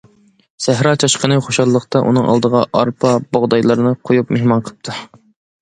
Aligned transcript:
سەھرا 0.65 0.93
چاشقىنى 1.03 1.37
خۇشاللىقتا 1.47 2.01
ئۇنىڭ 2.07 2.25
ئالدىغا 2.31 2.63
ئارپا، 2.79 3.13
بۇغدايلارنى 3.37 3.93
قويۇپ 4.09 4.33
مېھمان 4.39 4.65
قىلىپتۇ. 4.67 4.99